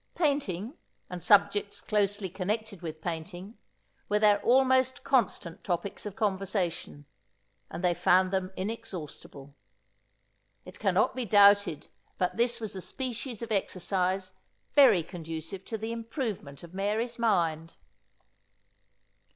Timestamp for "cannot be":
10.79-11.25